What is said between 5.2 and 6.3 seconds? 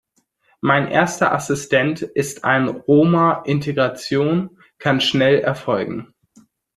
erfolgen.